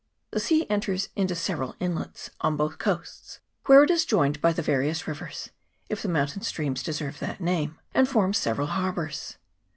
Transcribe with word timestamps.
The 0.31 0.39
sea 0.39 0.65
enters 0.67 1.09
into 1.15 1.35
several 1.35 1.75
inlets 1.79 2.31
on 2.41 2.57
both 2.57 2.79
coasts, 2.79 3.39
where 3.67 3.83
it 3.83 3.91
is 3.91 4.03
joined 4.03 4.41
by 4.41 4.51
the 4.51 4.63
various 4.63 5.07
rivers, 5.07 5.51
if 5.89 6.01
the 6.01 6.09
mountain 6.09 6.41
streams 6.41 6.81
deserve 6.81 7.19
that 7.19 7.39
name, 7.39 7.79
and 7.93 8.09
forms 8.09 8.39
several 8.39 8.65
har 8.65 8.93
bours. 8.93 9.37